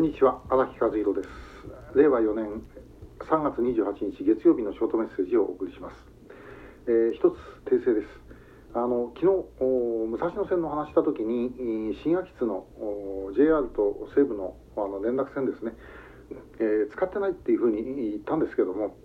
[0.00, 1.28] んにちは荒木和弘です。
[1.94, 2.62] 令和4年
[3.20, 5.94] 3月28日月曜日のショートメッセージをお送りします、
[6.88, 7.36] えー、一つ
[7.68, 8.08] 訂正です。
[8.72, 12.64] あの昨日武蔵野線の話した時に新秋津の
[13.36, 15.76] JR と西武のあの連絡線ですね、
[16.56, 18.96] えー、使ってないっていうふうに言ったんですけども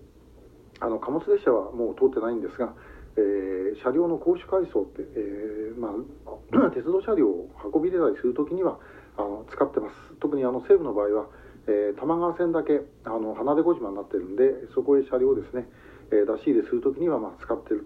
[0.80, 2.72] あの貨物列車はもう通ってないんですが、
[3.18, 8.80] えー、車両の公主改装って、えーまあ、 鉄道車両を運び入れたりする時には
[9.18, 9.96] あの使ってます。
[10.20, 11.28] 特にあの西武の場合は、
[11.68, 15.68] えー、玉川線だけあの花出小島になってるんでそこへ車両ですね、
[16.12, 17.86] えー、出し入れする時にはまあ使っている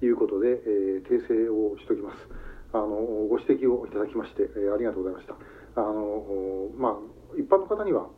[0.00, 2.28] ということで、えー、訂正をしておきます。
[2.72, 2.88] あの
[3.28, 5.34] ご指摘をいただきまして、えー、ありがとうございました。
[5.76, 6.96] あのまあ
[7.36, 8.08] 一般の方には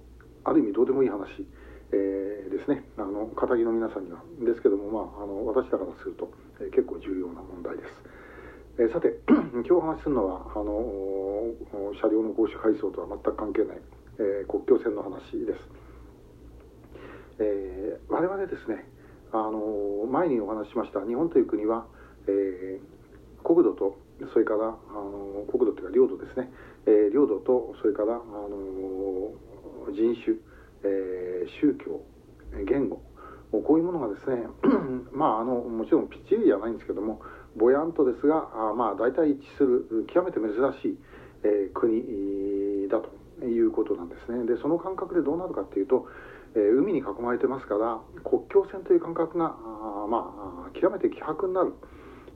[0.45, 1.47] ある意味どうでもいい話
[1.92, 2.83] えー、ですね。
[2.98, 4.19] あの肩着の皆さんには。
[4.41, 6.30] ですけども、まあ、あの私だからすると、
[6.61, 8.23] えー、結構重要な問題です。
[8.77, 9.14] えー、さて
[9.55, 10.74] 今日お話しするのはあの
[12.02, 13.78] 車両の公主改装とは全く関係ない、
[14.19, 15.14] えー、国境線の話
[15.47, 15.62] です、
[17.38, 18.83] えー、我々ですね
[19.30, 21.86] あの前にお話ししました日本という国は、
[22.27, 22.80] え、
[23.45, 23.97] 国土と
[24.33, 26.50] それからあの国土というか領土ですね、
[26.86, 29.34] え、領土とそれからあの
[29.91, 30.36] 人種、
[30.83, 32.02] え、宗教
[32.67, 33.02] 言語。
[33.62, 34.47] こういうものがですね
[35.12, 37.20] まああのもちろんぴっちりじゃないんですけども
[37.56, 40.50] ぼやんとですがあまあ大体一致する極めて珍
[40.83, 40.98] しい、
[41.44, 46.06] えー、国だということなんですねでその感覚でどうなるかっていうと、
[46.55, 51.74] えー、海に囲まれてますから国境線という感覚があまあ極めて希薄になる。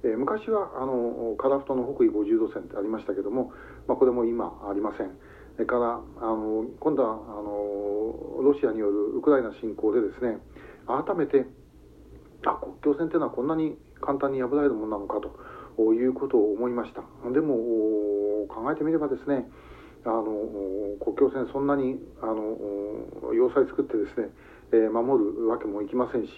[0.04, 3.52] えー、昔はあのカラフトの北緯50度線ってありましたけども、
[3.88, 5.10] まあ、これも今ありません
[5.54, 10.38] それからあの今度はあのロシアによるウクライナ侵攻でですね
[10.86, 11.46] 改めて
[12.46, 17.54] あ国境線っていうのはこんなに簡単に破られるものなのかということを思いましたでも
[18.48, 19.48] 考えてみればですね
[20.04, 20.24] あの
[21.04, 24.28] 国境線そんなにあの要塞作ってですね、
[24.72, 26.30] えー、守るわけもいきませんし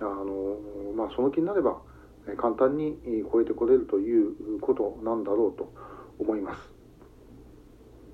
[0.00, 0.56] あの、
[0.96, 1.80] まあ、その気になれば
[2.36, 2.96] 簡単に
[3.28, 5.72] 越えてこれるということなんだろうと
[6.20, 6.60] 思います。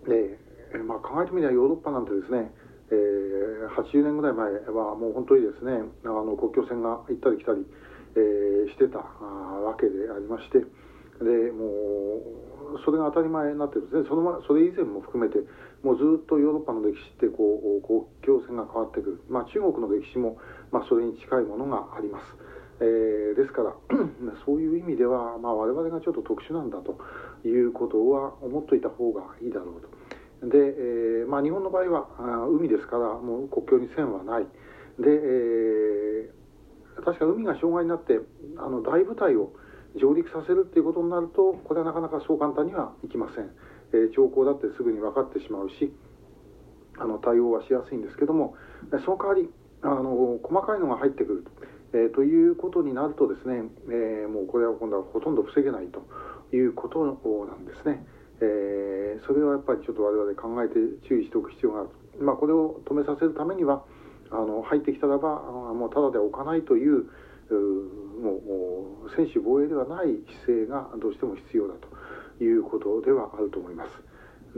[0.08, 0.38] で、
[0.82, 2.50] まあ、考えてみればヨーロッパなんてですね
[2.90, 5.72] えー、80年ぐらい前はもう本当にですね
[6.04, 7.66] あの国境線が行ったり来たり、
[8.16, 10.58] えー、してたわけでありまして
[11.24, 12.22] でも
[12.74, 15.38] うそれが当たり前になってるんですねそのそれ以前も含めて
[15.82, 20.38] もうずっとヨーロッパの歴史ってこう国境線が変わってくる、まあ、中国の歴史も、
[20.70, 22.24] まあ、それに近いものがあります。
[22.80, 23.74] えー、ですから
[24.46, 26.98] そういう意味では、まあ、我々がちょっと特殊なんだと
[27.44, 30.46] いうことは思っといた方がいいだろうと。
[30.46, 34.44] で、えーまあ、日本の場合はあ海ですからもう国境に線はない
[34.98, 36.30] で、えー、
[37.04, 38.18] 確か海が障害になって
[38.56, 39.52] あの大部隊を
[39.96, 43.50] 上陸させるっていうことになるとこれはなかなかそう簡単にはいきません、
[43.92, 45.92] えー、兆候だってすぐに分かってしまうし
[46.98, 48.54] あの対応はしやすいんですけども
[49.04, 49.48] その代わり
[49.82, 51.50] あの細かいのが入ってくると,、
[51.98, 56.02] えー、ということになるとですね、えー、もうこれは今度はほとんど防げないと
[56.54, 57.12] いうことな
[57.54, 58.04] んですね。
[58.40, 60.74] えー、それはやっぱりちょっと我々考えて
[61.08, 61.88] 注意しておく必要がある、
[62.20, 63.82] まあ、これを止めさせるためには
[64.30, 65.40] あの入ってきたらば
[65.74, 67.06] もうただで置かないという
[67.50, 70.08] もう専守防衛ではない
[70.44, 71.74] 姿勢がどうしても必要だ
[72.38, 73.90] ということではあると思います。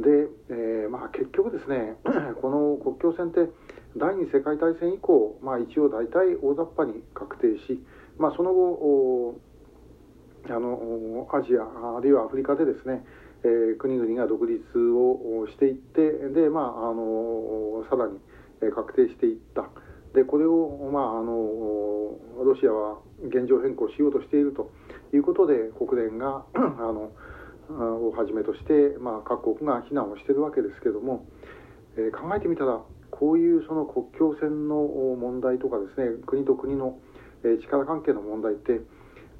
[0.00, 1.96] で、えー、まあ、結局ですね
[2.40, 3.52] この国境線って
[3.96, 7.82] 第二次世界大戦以降、まあ、一応大体大雑把に確定し、
[8.16, 9.40] まあ、その後
[10.48, 13.04] あのアジアあるいはアフリカでですね
[13.42, 18.18] えー、国々が独立をしていってで、まあ、あのさらに
[18.68, 19.68] 確定していった。
[20.14, 21.32] でこれを、まあ、あの
[22.44, 22.98] ロシアは
[23.28, 24.70] 現状変更しようとしていると
[25.14, 26.60] いうことで国連が あ
[26.92, 27.12] の
[27.70, 31.24] をはじめとして、まあ、各国が非難をしているわけですけれども、
[31.96, 32.80] えー、考えてみたら
[33.12, 36.98] こういうその国境線の問題とかですね国と国の
[37.62, 38.80] 力関係の問題って、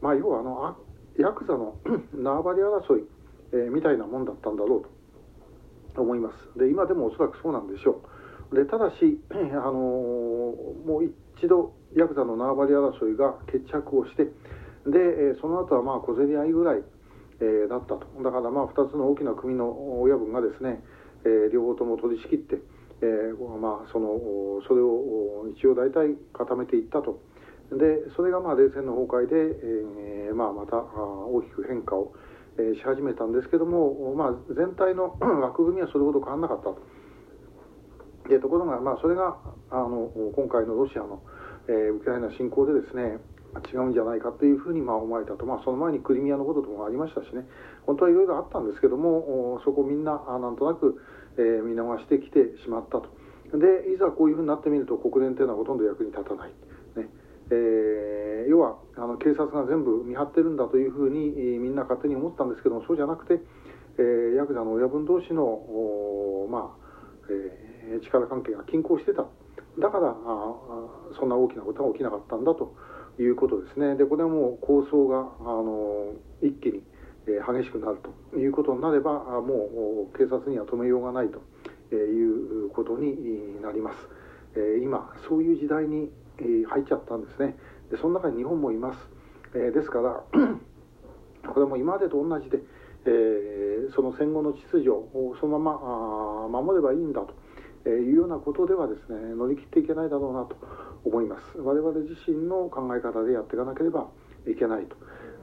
[0.01, 0.77] まあ、要はあの
[1.19, 1.75] ヤクザの
[2.15, 3.05] 縄張り争い
[3.53, 6.59] えー、みたいなもんだったんだろうと思います。
[6.59, 8.20] で今でもおそらくそうなんでしょう。
[8.53, 9.35] でただし、 あ
[9.71, 11.05] の、もう
[11.39, 14.25] 一度ヤクザの縄張り争いが決着をして
[14.87, 16.83] で、その後はまあ小競り合いぐらい、
[17.41, 20.83] えー、だったとだからまあ2つの大きな組の親分がですね、
[21.25, 22.59] えー、両方とも取り仕切って、
[23.03, 24.21] えー、まあその
[24.69, 27.21] それを一応大体固めていったと
[27.73, 32.13] でそれがまあ冷戦の崩壊で、えまあ、また大きく変化を
[32.59, 37.00] し始めたんですけども、まあ、全体の 枠組みはそれほど変わらなかったと。
[38.31, 39.37] でところが、まあ、それが
[39.71, 41.23] あの今回のロシアの、
[41.69, 43.19] えー、ウクライナ侵攻でですね
[43.75, 47.43] 違うんじゃないかというふうにまあ思われたと、まあ、その前にクリミアのことともありましたしね。
[47.85, 51.03] 本当はいろいろあったんですけどもそこみんななんとなく、
[51.37, 53.11] えー、見逃してきてしまったと。
[53.59, 56.55] でいざこういうふうになってみると国連というのはほとんど役に立たない、
[56.95, 57.11] ね。
[57.51, 63.43] えー、要はあの警察が全部見張ってるんだというふうに、みんな勝手に思ったんですけどもそうじゃなくて、
[63.99, 66.81] えー、ヤクザの親分同士のまあ
[67.31, 67.70] えー、
[68.03, 69.27] 力関係が均衡してた。
[69.79, 70.15] だからあ
[71.19, 72.75] そんな大きなことが起きなかったんだと
[73.19, 73.97] いうことですね。
[73.97, 76.13] でこれはもう構想があの
[76.43, 76.83] 一気に、
[77.27, 77.99] 激しくなる
[78.33, 84.09] ということになればもう警察には止めようがないということになります、
[84.83, 86.11] 今そういう時代に
[86.67, 87.57] 入っちゃったんですね。
[87.91, 88.99] でその中に日本もいます、
[89.53, 90.25] ですから
[91.53, 92.59] これも今までと同じで、
[93.95, 97.35] その戦後の秩序をそのまま守ればいいんだと。
[97.87, 100.57] えいうようなことではですね乗り切っていけないだろうなと
[101.05, 101.59] 思います。
[101.59, 104.09] 我々自身の考え方でやっていかなければ
[104.47, 104.97] いけないと。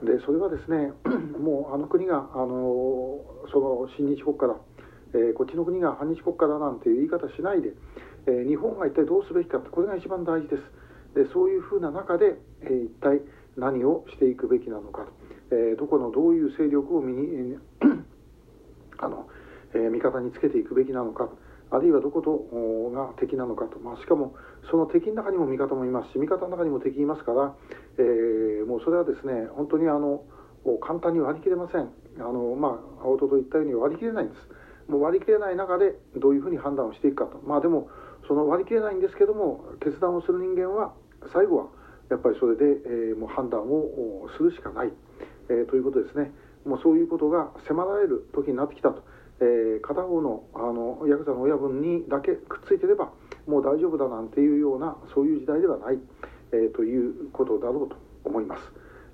[0.06, 0.94] でそれはですね
[1.40, 4.56] もうあの国があのその親日国家だ、
[5.14, 7.74] えー、こっちの国が反日国家だなんていう言い方しないで、
[8.28, 10.64] えー、日本が一体どうすべきかってこれが一番大事です。
[11.16, 13.22] でそういうふうな中で、えー、一体
[13.56, 15.12] 何をしていくべきなのかと。
[15.50, 17.58] え、どこのどういう勢力を身に、え、
[19.00, 19.28] あの
[19.74, 21.30] えー、味方につけていくべきなのか
[21.70, 22.32] あるいはどこと
[22.92, 24.36] が敵なのかと、まあ、しかも
[24.72, 27.54] その敵の中にも味方もいますし味方の中にも敵いますから、
[27.98, 30.24] えー、もうそれはですね本当にあの
[30.82, 31.88] 簡単に割り切れません。
[32.20, 34.92] あの、まあ、青戸と言ったように割り切れないんです。
[34.92, 37.40] もう割り切れない中でどういうふうに判断をしていくかと。
[37.46, 37.90] まあでも
[38.28, 40.94] その割り切れないんですけども決断をする人間は
[41.32, 41.68] 最後は
[42.10, 44.92] やっぱりそれで、えー、もう判断をするしかない。
[45.50, 46.32] えー、ということですね。
[46.66, 49.04] もうそういうことが迫られる時になってきたと、
[49.40, 53.12] えー、片方のあのヤクザの親分にだけくっついてれば
[53.46, 56.00] もう大丈夫だなんていうようなそういう時代ではない、
[56.54, 58.64] えー、ということだろうと思います、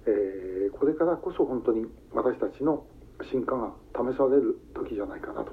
[0.08, 2.86] えこれからこそ本当に私たちの
[3.30, 5.52] 進化が試される時じゃないかなと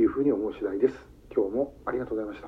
[0.00, 0.94] いうふうに思う次第です。
[1.34, 2.44] 今日もありがとうございました。